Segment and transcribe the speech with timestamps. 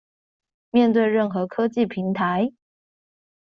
[0.71, 2.53] 面對任何科技平台